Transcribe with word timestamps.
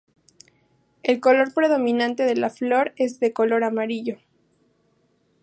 El 1.03 1.19
color 1.19 1.53
predominante 1.53 2.23
de 2.23 2.35
la 2.35 2.49
flor 2.49 2.91
es 2.95 3.19
de 3.19 3.31
color 3.33 3.63
amarillo. 3.63 4.17